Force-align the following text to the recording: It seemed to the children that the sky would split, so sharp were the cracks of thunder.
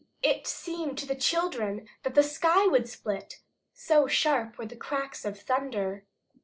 It 0.23 0.47
seemed 0.47 0.97
to 0.97 1.05
the 1.05 1.13
children 1.13 1.87
that 2.01 2.15
the 2.15 2.23
sky 2.23 2.65
would 2.65 2.89
split, 2.89 3.39
so 3.71 4.07
sharp 4.07 4.57
were 4.57 4.65
the 4.65 4.75
cracks 4.75 5.25
of 5.25 5.39
thunder. 5.39 6.05